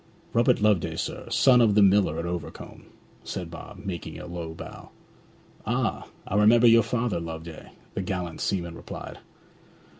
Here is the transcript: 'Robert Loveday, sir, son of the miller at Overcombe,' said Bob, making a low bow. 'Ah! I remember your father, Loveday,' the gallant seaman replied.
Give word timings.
'Robert 0.33 0.59
Loveday, 0.61 0.95
sir, 0.95 1.27
son 1.29 1.61
of 1.61 1.75
the 1.75 1.83
miller 1.83 2.17
at 2.17 2.25
Overcombe,' 2.25 2.87
said 3.23 3.51
Bob, 3.51 3.85
making 3.85 4.17
a 4.19 4.25
low 4.25 4.51
bow. 4.55 4.89
'Ah! 5.63 6.07
I 6.25 6.33
remember 6.37 6.65
your 6.65 6.81
father, 6.81 7.19
Loveday,' 7.19 7.69
the 7.93 8.01
gallant 8.01 8.41
seaman 8.41 8.73
replied. 8.73 9.19